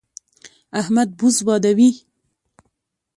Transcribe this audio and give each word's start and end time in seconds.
احمد 0.81 1.09
بوس 1.17 1.37
بادوي. 1.45 1.89